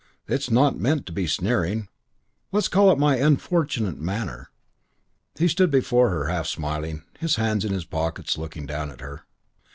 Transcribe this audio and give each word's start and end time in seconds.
"It's 0.27 0.49
not 0.49 0.79
meant 0.79 1.05
to 1.05 1.11
be 1.11 1.27
sneering. 1.27 1.87
Let's 2.51 2.67
call 2.67 2.91
it 2.91 2.97
my 2.97 3.17
unfortunate 3.17 3.99
manner." 4.01 4.49
He 5.37 5.47
stood 5.47 5.69
before 5.69 6.09
her, 6.09 6.25
half 6.25 6.47
smiling, 6.47 7.03
his 7.19 7.35
hands 7.35 7.63
in 7.63 7.71
his 7.71 7.85
pockets, 7.85 8.35
looking 8.35 8.65
down 8.65 8.89
at 8.89 8.99
her. 9.01 9.25